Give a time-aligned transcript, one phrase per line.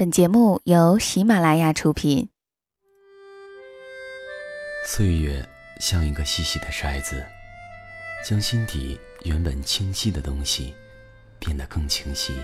[0.00, 2.30] 本节目由喜马拉雅出品。
[4.86, 5.46] 岁月
[5.78, 7.22] 像一个细细的筛子，
[8.24, 10.74] 将心底原本清晰的东西
[11.38, 12.34] 变得更清晰，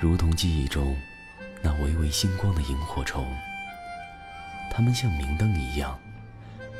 [0.00, 0.96] 如同记忆中
[1.60, 3.22] 那微微星光的萤火虫。
[4.70, 6.00] 它们像明灯一样，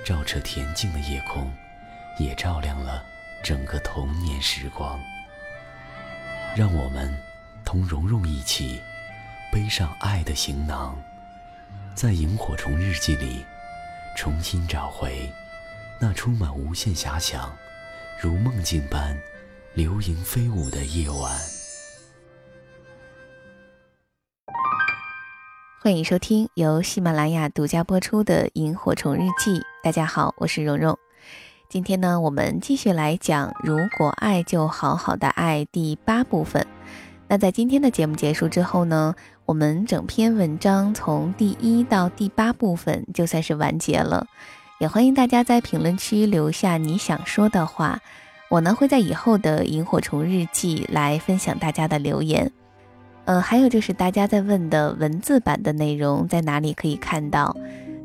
[0.03, 1.53] 照彻恬静的夜空，
[2.19, 3.05] 也照亮了
[3.45, 4.99] 整个童年时光。
[6.57, 7.15] 让我们
[7.63, 8.81] 同蓉蓉一起。
[9.53, 10.97] 背上爱的行囊，
[11.93, 13.45] 在萤火虫日记里，
[14.17, 15.29] 重新找回
[16.01, 17.51] 那充满无限遐想、
[18.21, 19.19] 如梦境般
[19.75, 21.37] 流萤飞舞的夜晚。
[25.83, 29.59] 欢迎收听由喜马拉雅独家播出的《萤火虫日记》。
[29.83, 30.97] 大家好，我是蓉蓉。
[31.69, 36.65] 今天呢，我们继续来讲《如果爱就好好的爱》第八部分。
[37.27, 39.15] 那在今天的节目结束之后呢？
[39.51, 44.29] 我们整篇文章从第一到第八部分就算是完结了，
[44.79, 47.99] 也欢迎大家在评论区留下你想说的话，
[48.49, 52.49] 我呢会在以后的萤火虫日记来分享大家的留言。
[53.25, 57.57] 呃，还有就是大家在问的文字版的内容在哪里可以看到？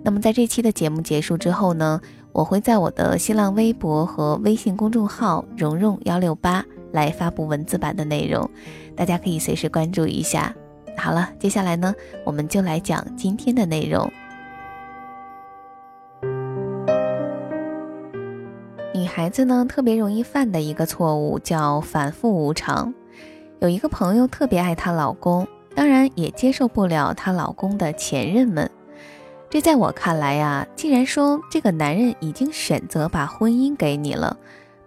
[0.04, 8.50] 那么在这期的节目结束之后呢，我会在我的新浪微博和微信公众号“蓉蓉幺六八”来发布文字版的内容，
[8.96, 10.52] 大家可以随时关注一下。
[10.98, 11.94] 好了，接下来呢，
[12.24, 14.12] 我们就来讲今天的内容。
[18.94, 22.94] 女孩子呢，特别容易犯的一个错误叫反复无常。
[23.60, 28.70] 有一个朋友特别爱她老公，当然也接受不了她老公的前任们。
[29.50, 34.36] 这在我看来呀，既然说这个男人已经选择把婚姻给你了，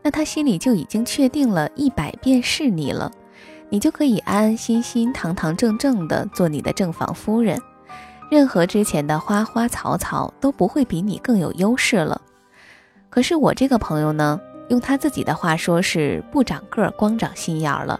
[0.02, 3.12] 那他心里就已经确定了一百遍是你了。
[3.70, 7.60] 你就可以安安心心、堂堂正正的做你的正房夫人，
[8.30, 12.20] 任何之前的花花草草都不会比你更有优势了。
[13.10, 17.98] 可是我这个朋友呢，用她自己的话说是不长个儿，光长心眼儿了。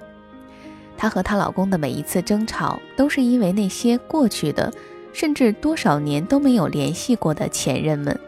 [0.97, 4.73] 她和她老公的每一次争吵，都是因为那些过去的，
[5.12, 8.19] 甚至多少年都没有联系过的前任们。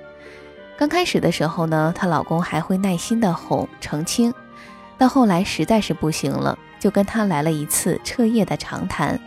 [0.79, 4.33] 刚开始的时候呢，她老公还会耐心的哄澄清，
[5.01, 6.59] 到后来实在是不行了。
[6.79, 9.21] 就跟他来了一次彻夜的长谈，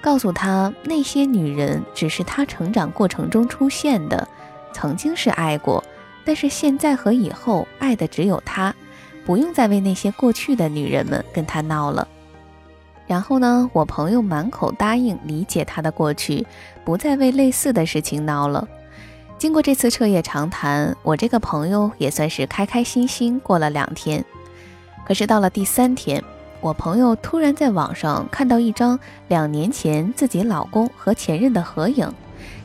[0.00, 4.26] 告诉他那些女人只是他成长过程中出现的，
[4.72, 5.84] 曾经是爱过，
[6.24, 8.74] 但是现在和以后爱的只有他，
[9.26, 12.08] 不用再为那些过去的女人们跟他闹了。
[13.06, 16.46] 然后呢，我朋友满口答应理解他的过去，
[16.86, 18.66] 不再为类似的事情闹了。
[19.36, 24.24] 经过这次彻夜长谈，我这个朋友也算是开开心心过了两天。
[25.04, 26.22] 可是到了第三天。
[26.60, 28.98] 我朋友突然在网上看到一张
[29.28, 32.10] 两年前自己老公和前任的合影，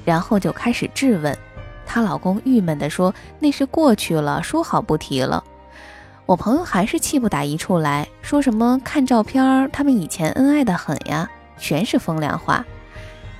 [0.06, 1.38] 然后就开始质问。
[1.86, 5.44] 她老公郁闷地说：“那是过去了，说好不提了。”
[6.26, 12.66] 我朋友还是气不打一处来，说什么看照片，他们以前恩爱的很呀，全是风凉话。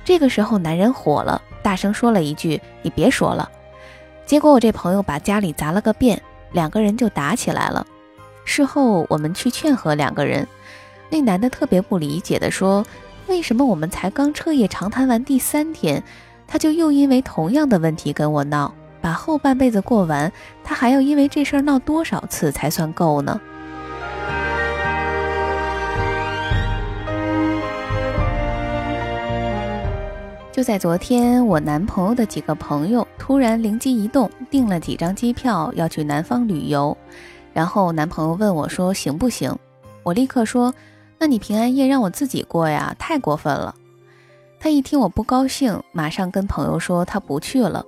[0.04, 3.50] 这个时候男人火了，大声说了一句：“你别说了。”
[4.26, 6.20] 结果我这朋友把家里砸了个遍，
[6.52, 7.86] 两个人就打起来了。
[8.50, 10.44] 事后我们去劝和两个人，
[11.08, 12.84] 那男的特别不理解的说
[13.28, 16.02] ：“为什么我们才刚彻夜长谈完第三天，
[16.48, 20.32] 他就又因为同样的问题跟我闹，把后半辈子过完，
[20.64, 23.40] 他还要因为这事儿闹多少次才算够呢？”
[30.50, 36.96] 就在昨天，我男朋友的几个朋友突然灵机一动，订了几张机票要去南方旅游。
[37.52, 39.54] 然后男朋友问我说：“行不行？”
[40.02, 40.74] 我立刻说
[41.18, 43.74] ：“那你平安夜让我自己过呀，太过分了。”
[44.60, 47.84] 他一听我不高兴，马上跟朋友说他不去了。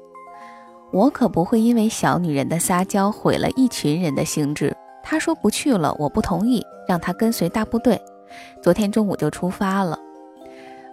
[0.91, 4.77] 我可不会因为小女人的撒娇毁了一群人的兴致。
[5.03, 8.01] 他说不去了，我不同意，让他跟随大部队。
[8.63, 9.99] 昨天中午就出发了。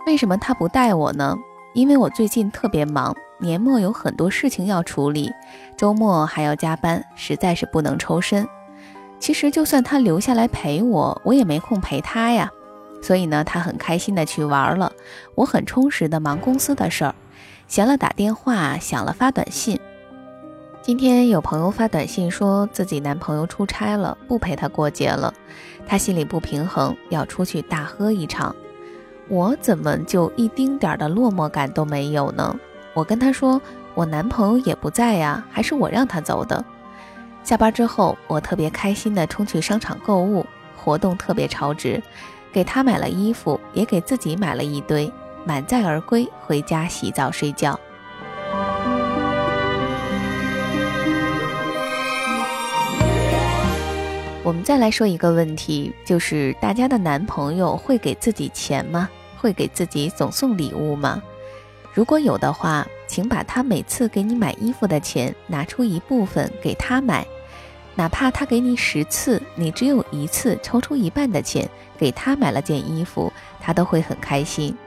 [0.05, 1.35] 为什么他不带我呢？
[1.73, 3.15] 因为我最近特别忙。
[3.41, 5.31] 年末有很多事情要处理，
[5.77, 8.45] 周末还要加班，实在是不能抽身。
[9.19, 12.51] 其实就算他留下来陪我，我也没空陪他呀。
[13.01, 14.91] 所以呢，他很开心的去玩了，
[15.35, 17.15] 我很充实的忙公司的事儿，
[17.67, 19.79] 闲了打电话，想了发短信。
[20.81, 25.33] 今天有朋友发短信说自己男朋友出差了，不陪她过节了，
[25.85, 28.55] 她心里不平衡，要出去大喝一场。
[29.27, 32.55] 我怎么就一丁点的落寞感都没有呢？
[32.93, 33.61] 我跟他说，
[33.93, 36.65] 我男朋友也不在呀，还是我让他走的。
[37.43, 40.45] 下班之后，我特别开心的冲去商场购物，
[40.75, 42.01] 活动特别超值，
[42.51, 45.11] 给他买了衣服，也给自己买了一堆，
[45.45, 47.79] 满载而归，回家洗澡睡觉。
[54.43, 59.09] 我们再来说一个问题，就是大家的男朋友会给自己钱吗？
[59.37, 61.21] 会给自己总送礼物吗？
[61.93, 67.25] 如果有的话，请把他每次给你买衣服的钱拿出一部分给他买，
[67.95, 71.67] 哪怕他给你十次，你只有一次抽出一半的钱
[71.97, 74.77] 给他买了件衣服，他都会很开心。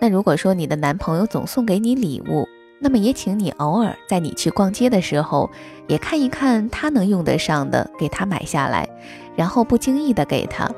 [0.00, 5.50] 那如果说你的男朋友总送给你礼物，那么也请你偶尔在你去逛街的时候，
[5.88, 8.88] 也看一看他能用得上的，给他买下来，
[9.34, 10.70] 然后不经意的给他。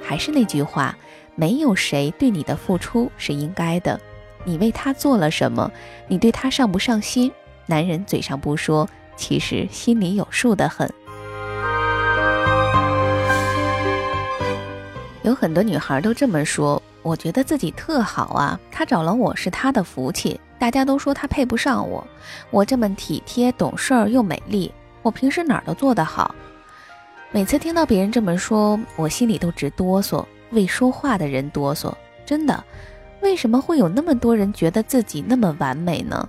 [0.00, 0.96] 还是那句话，
[1.34, 4.00] 没有谁对你的付出是应该的。
[4.44, 5.70] 你为他做了什么？
[6.08, 7.30] 你对他上不上心？
[7.66, 10.90] 男人嘴上不说，其实心里有数的很。
[15.22, 20.40] 有很多女孩都这么说，我觉得自己特好啊，他找了我是他的福气。
[20.58, 22.06] 大家都说他配不上我，
[22.50, 24.72] 我这么体贴、懂事儿又美丽，
[25.02, 26.34] 我平时哪儿都做得好。
[27.30, 31.94] 每次听到别人这么说，我心里都直哆嗦，为说话的人哆嗦，
[32.26, 32.64] 真的。
[33.22, 36.28] 为什么会有那么多人觉得自己那么完美呢？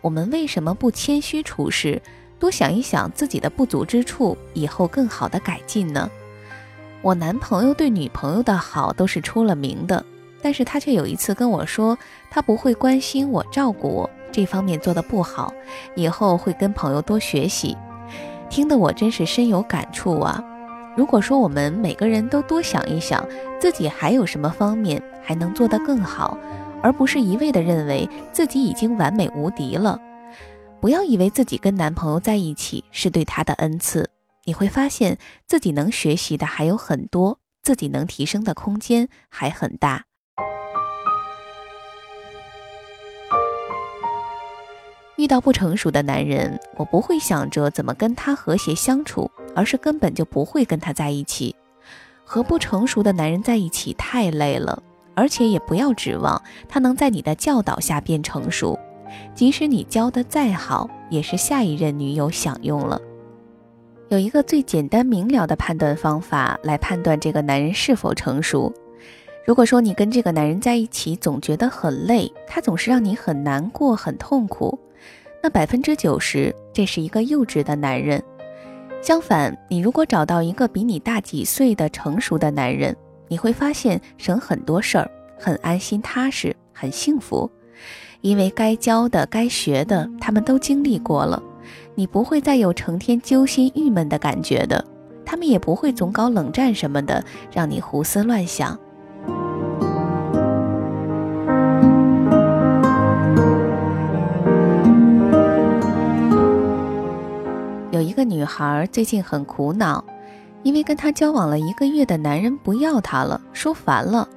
[0.00, 2.02] 我们为什么不谦虚处事，
[2.38, 6.10] 多想一想自己的不足之处，以后更好的改进呢？
[7.00, 10.04] 我男朋友对女朋友的好都是出了名的，
[10.40, 11.96] 但是他却有一次跟我说，
[12.30, 15.52] 他不会关心我、照顾我，这方面做得不好，
[15.94, 17.76] 以后会跟朋友多学习。
[18.50, 20.42] 听得我真是深有感触啊！
[20.94, 23.26] 如果说我们每个人都多想一想，
[23.58, 26.36] 自己还有什么方面还能做得更好，
[26.82, 29.98] 而不是一味的认为自己已经完美无敌了。
[30.80, 34.10] 不要以为自己跟男朋友在一起是对他的恩赐，
[34.44, 35.16] 你会发现
[35.46, 40.04] 自己能学习的还有很多，自己能提升的空间还很大。
[45.16, 49.30] 遇到不成熟的男人，我不会想着怎么跟他和谐相处。
[49.54, 51.54] 而是根本就不会跟他在一起，
[52.24, 54.82] 和不成熟的男人在一起太累了，
[55.14, 58.78] 而且也不要指望他能在你的教导下变成熟，
[59.34, 63.00] 即使你教的再好，也是下一任女友享用了。
[64.08, 68.72] 有一个最简单明了的判断方法来判断这个男人是否成熟。
[69.46, 74.78] 如果说你跟这个男人在一起总觉得很累，他总是让你很难过、很痛苦，
[75.42, 78.22] 那百分之九十这是一个幼稚的男人。
[79.02, 82.96] 相反，你如果找到一个比你大几岁的成熟的男人，
[83.26, 87.50] 你会发现省很多事儿，很安心踏实，很幸福，
[88.20, 91.42] 因为该教的、该学的，他们都经历过了，
[91.96, 94.84] 你不会再有成天揪心郁闷的感觉的，
[95.26, 98.78] 他们也不会总搞冷战什么的，让你胡思乱想。
[108.22, 110.04] 个女孩最近很苦恼，
[110.62, 114.28] 因为跟她交往了一个月的男人不要她了，说烦了。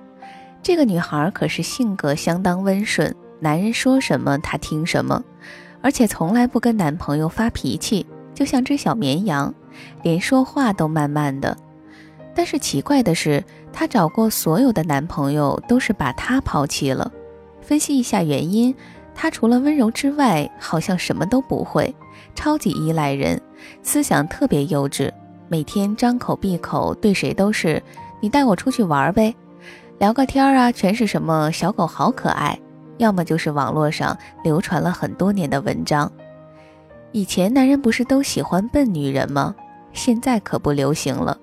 [0.64, 5.24] 这个女孩可是性格相当温顺，男人说什么她听什么，
[5.82, 9.54] 而且从来不跟男朋友发脾气，就像只小绵羊，
[10.02, 11.56] 连说话都慢慢的。
[12.34, 17.12] 但是奇怪的是，她找过所有的男朋友都是把她抛弃了。
[17.62, 18.74] 分析一下原因，
[19.14, 21.96] 她除了温柔之外，好像什么都不会。
[22.36, 23.42] 超级依赖人，
[23.82, 25.12] 思想特别幼稚，
[25.48, 27.82] 每天张口闭口对谁都是
[28.22, 29.34] “你带我出去玩呗”，
[29.98, 32.60] 聊个天啊，全是什么小狗好可爱，
[32.98, 36.12] 要么就是网络上流传了很多年的文章。
[37.12, 39.56] 以前男人不是都喜欢笨女人吗？
[39.94, 41.38] 现在可不流行了。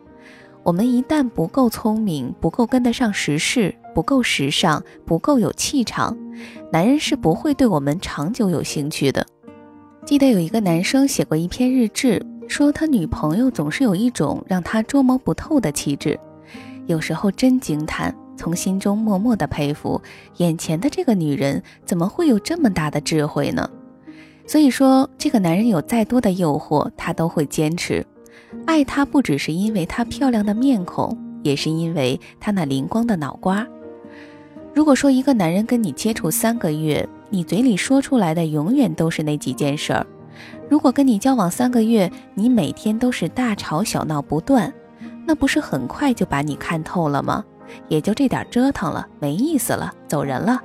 [0.62, 6.16] 我们一旦不够聪明，不够跟得上时事，不够时尚，不够有气场，
[6.70, 9.26] 男人是不会对我们长久有兴趣的。
[10.04, 16.18] 记得有一个男生写过一篇日志，说他女朋友总是有一种让他捉摸不透的气质，
[16.86, 20.02] 有时候真惊叹，从心中默默的佩服，
[20.38, 23.70] 眼前的这个女人怎么会有这么大的智慧呢？
[24.44, 28.04] 所以说，这个男人有再多的诱惑，他都会坚持，
[28.66, 33.64] 爱她不只是因为她漂亮的面孔，也是因为她那灵光的脑瓜。
[34.74, 40.06] 如果说一个男人跟你接触三个月，你嘴里说出来的永远都是那几件事儿。
[40.68, 44.70] 如果跟你交往三个月，你每天都是大吵小闹不断，
[45.26, 47.42] 那不是很快就把你看透了吗？
[47.88, 50.60] 也就这点折腾了，没意思了，走人了。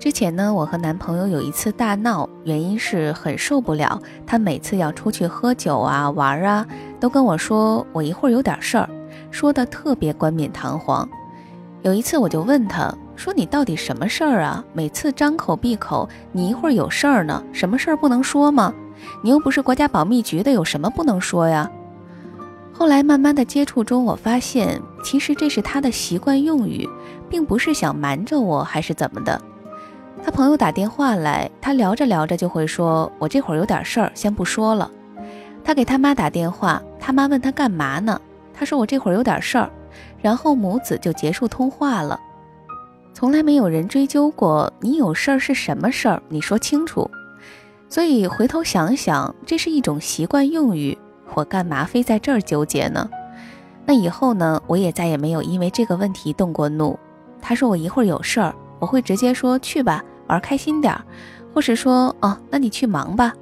[0.00, 6.66] 之前呢，我和男朋友有一次大闹，原因是很受不了他每次要出去喝酒啊、玩啊，
[6.98, 8.88] 都跟我说我一会儿有点事儿，
[9.36, 11.06] 说的特别冠冕堂皇。
[11.82, 14.64] 有一次我就问他说：“你到底什么事儿啊？
[14.72, 18.72] 每次张口闭口你一会儿有事儿呢，什么事儿不能说吗？
[19.22, 21.70] 你又不是国家保密局的，有什么不能说呀？”
[22.72, 26.88] 后来慢慢的接触中，我发现其实这是他的习惯用语，
[27.28, 29.38] 并不是想瞒着我还是怎么的。
[30.24, 34.90] 他朋友打电话来，他聊着聊着就会说：“我这会儿有点事儿，先不说了。”
[35.62, 38.18] 他给他妈打电话，他妈问他干嘛呢？
[38.58, 39.70] 他说：“我这会儿有点事儿。”
[40.22, 42.18] 然后母子就结束通话了。
[43.12, 47.08] 从来没有人追究过你有事儿是什么事儿，你说清楚。
[47.88, 50.96] 所以回头想想，这是一种习惯用语。
[51.34, 53.08] 我干嘛非在这儿纠结呢？
[53.84, 54.60] 那以后呢？
[54.66, 56.98] 我也再也没有因为这个问题动过怒。
[57.40, 61.04] 他说我一会儿有事儿，我会直接说去吧，玩开心点儿，
[61.54, 63.32] 或是说哦，那你去忙吧。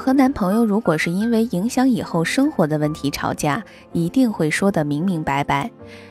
[0.00, 5.70] 和男朋友如果是因为影响以后生活的问题吵架，一定会说得明明白白，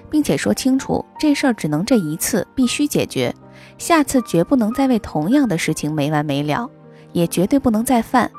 [0.10, 3.34] 并且说清楚这事儿只能这一次，必须解决。
[3.79, 6.69] 下次绝不能再为同样的事情没完没了，
[7.12, 8.29] 也绝对不能再犯。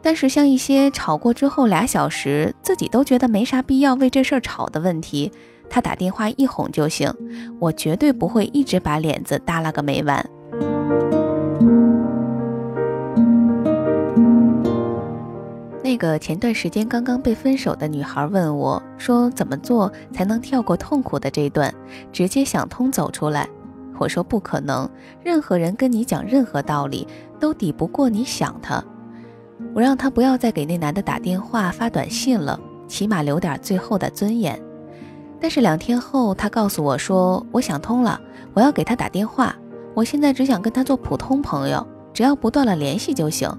[0.00, 5.30] 但是像一些吵过之后俩小时，自己都觉得没啥必要为这事儿吵的问题，
[5.68, 7.12] 他打电话一哄就行，
[7.58, 10.24] 我绝对不会一直把脸子耷拉个没完。
[15.90, 21.74] 那个前段时间刚刚被分手的女孩问我说：“怎么做才能跳过痛苦的这段，
[22.12, 23.48] 直接想通走出来？”
[23.98, 24.88] 我说不可能，
[25.20, 27.08] 任何人跟你讲任何道理
[27.40, 28.80] 都抵不过你想他。
[29.74, 32.56] 我让他不要再给那男的打电话发短信了，
[32.86, 34.62] 起码留点最后的尊严。
[35.40, 38.20] 但是两天后，他告诉我说：“我想通了，
[38.54, 39.56] 我要给他打电话。
[39.94, 43.50] 我现在只想跟他做普通朋友，只要不断了联系就行。”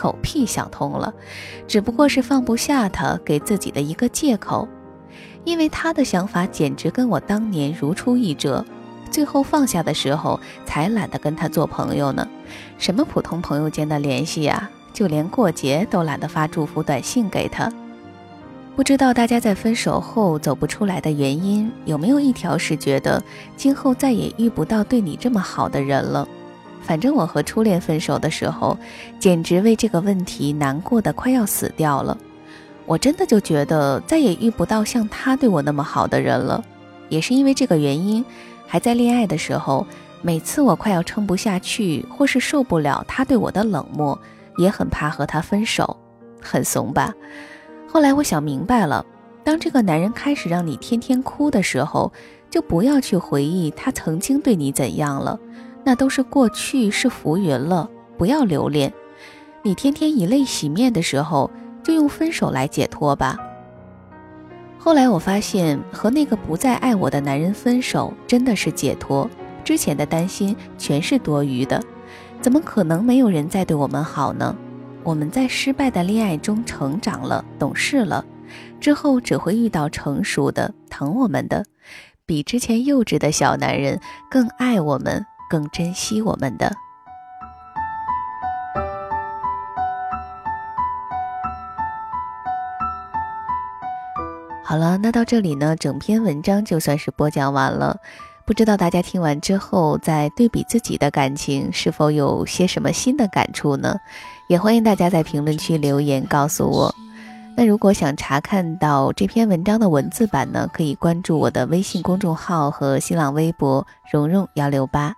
[0.00, 1.12] 狗屁想通了，
[1.68, 4.66] 只不过是放不下他，给自己的一个借口。
[5.44, 8.64] 因为他的想法简直跟我当年如出一辙。
[9.10, 12.26] 最后放下的时候，才懒得跟他做朋友呢。
[12.78, 14.70] 什么普通朋友间的联系呀？
[14.92, 17.72] 就连过节都懒得发祝福短信给他。
[18.76, 23.22] 不知道大家在分手后走不出来的原因，有没有一条是觉得
[23.56, 26.26] 今后再也遇不到对你这么好的人了？
[26.82, 28.76] 反正我和初恋分手的时候，
[29.18, 32.16] 简直为这个问题难过的快要死掉了。
[32.86, 36.64] 我真的就觉得再也遇不到像他对我那么好的人了。
[37.08, 38.24] 也是因为这个原因。
[38.66, 39.84] 还在恋爱的时候，
[40.22, 44.16] 每次我快要撑不下去，或是受不了他对我的冷漠，
[44.58, 45.96] 也很怕和他分手，
[46.40, 47.12] 很怂吧？
[47.88, 49.04] 后来我想明白了，
[49.42, 52.12] 当这个男人开始让你天天哭的时候，
[52.48, 55.36] 就不要去回忆他曾经对你怎样了，
[55.84, 58.92] 那都是过去，是浮云了，不要留恋。
[59.62, 61.50] 你天天以泪洗面的时候，
[61.82, 63.36] 就用分手来解脱吧。
[64.78, 69.28] 后来我发现，和那个不再爱我的男人分手真的是解脱，
[69.62, 71.82] 之前的担心全是多余的。
[72.40, 74.56] 怎么可能没有人再对我们好呢？
[75.02, 78.24] 我们在失败的恋爱中成长了，懂事了，
[78.80, 81.64] 之后只会遇到成熟的、疼我们的，
[82.24, 86.72] 比之前幼稚的小男人更爱我们、更珍惜我们的。
[94.64, 97.98] 好了，那到这里呢，整篇文章就算是播讲完了。
[98.46, 103.96] 不知道大家听完之后，在对比自己的感情，是否有些什么新的感触呢？
[104.48, 106.94] 也欢迎大家在评论区留言告诉我。
[107.56, 115.14] 那如果想查看到这篇文章的文字版呢，可以关注我的微信公众号和新浪微博“蓉蓉幺六八”。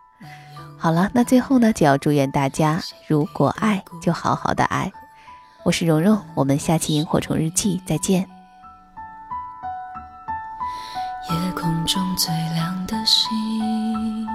[0.82, 4.90] 好了，那最后呢，就要祝愿大家，如果爱，就好好的爱。
[5.62, 8.28] 我是蓉蓉，我们下期萤火虫日记再见。
[11.30, 14.26] 夜空中最亮的星，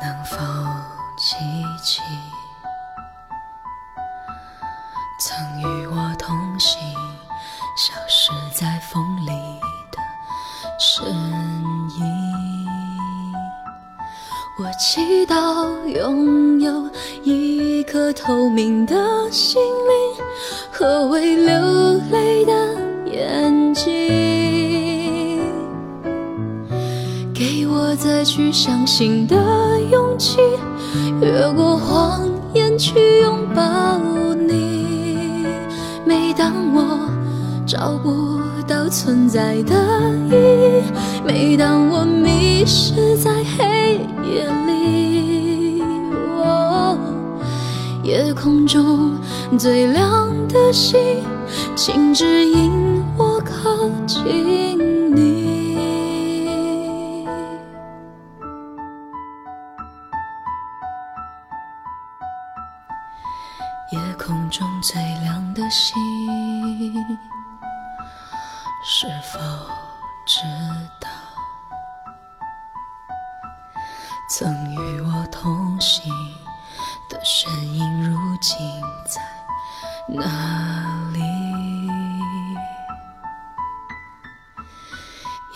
[0.00, 0.36] 能否
[1.16, 1.36] 记
[1.80, 2.02] 起
[5.20, 6.76] 曾与我同行、
[7.76, 9.30] 消失在风里
[9.92, 9.98] 的
[10.80, 11.06] 身
[14.80, 15.36] 祈祷
[15.94, 16.88] 拥有
[17.22, 18.96] 一颗透明的
[19.30, 20.24] 心灵
[20.72, 22.52] 和未流泪的
[23.04, 25.42] 眼睛。
[27.34, 29.36] 给我再去相信的
[29.92, 30.38] 勇气，
[31.20, 33.98] 越过谎言去拥抱
[34.34, 34.86] 你。
[36.06, 36.98] 每当我
[37.66, 38.08] 找不
[38.66, 38.80] 到。
[38.90, 39.72] 存在的
[40.28, 40.82] 意义。
[41.24, 43.09] 每当我迷失
[48.42, 49.20] 空中
[49.58, 50.98] 最亮的星，
[51.76, 55.50] 请指引我靠近你。
[63.92, 65.94] 夜空中最亮的星，
[68.82, 69.38] 是否
[70.24, 70.40] 知
[70.98, 71.08] 道，
[74.30, 76.10] 曾与我同行
[77.10, 77.89] 的身影，
[80.12, 80.24] 哪
[81.12, 81.20] 里？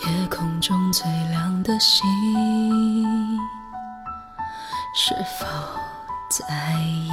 [0.05, 2.05] 夜空中最亮的星，
[4.95, 5.45] 是否
[6.29, 6.45] 在
[6.79, 7.11] 意？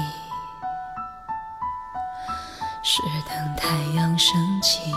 [2.85, 4.93] 是等太阳升起，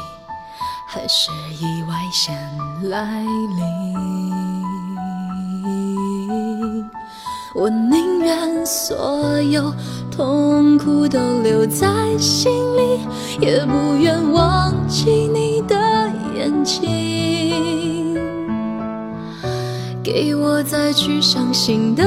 [0.88, 2.36] 还是意外先
[2.90, 3.96] 来临？
[7.56, 9.74] 我宁愿所有
[10.16, 13.02] 痛苦都留在心里，
[13.42, 15.76] 也不愿忘记你的
[16.34, 18.18] 眼睛。
[20.02, 22.04] 给我再去相信的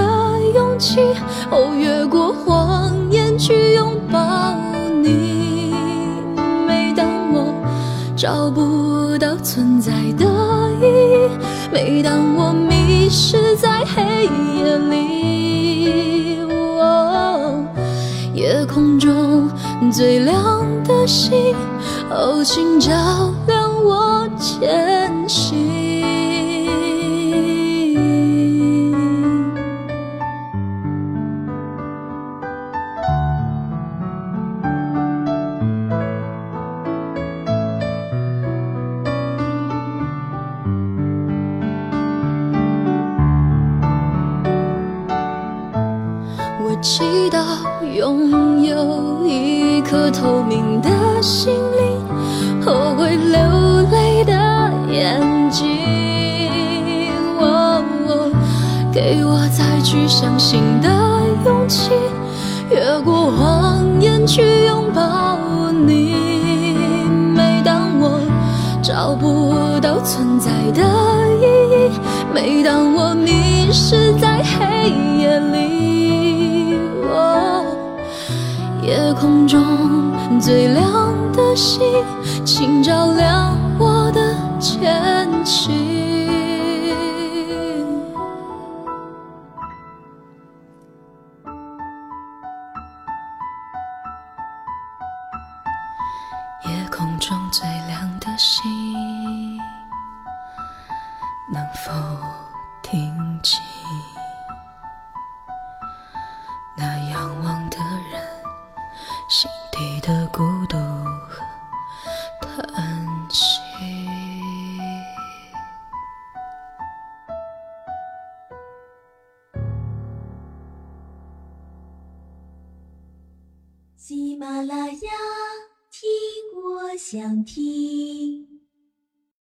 [0.54, 1.00] 勇气，
[1.50, 4.54] 哦，越过谎言去拥抱
[5.02, 5.74] 你。
[6.66, 7.52] 每当我
[8.16, 10.24] 找不到存在的
[10.80, 11.28] 意义。
[11.70, 14.24] 每当我迷失在黑
[14.56, 16.40] 夜里，
[19.90, 21.54] 最亮的星，
[22.11, 25.47] 哦，请照亮我前行。
[60.81, 60.88] 的
[61.44, 61.90] 勇气，
[62.71, 65.38] 越过谎言去拥抱
[65.71, 66.14] 你。
[67.35, 68.21] 每当我
[68.83, 70.83] 找不到存在的
[71.40, 72.01] 意义，
[72.33, 75.59] 每当我迷失在黑夜里。
[78.83, 79.61] 夜空中
[80.40, 81.83] 最亮的星，
[82.42, 85.97] 请照亮我的前行。
[96.64, 98.62] 夜空中最亮的星，
[101.53, 101.92] 能否
[102.83, 103.61] 听清
[106.77, 107.47] 那仰望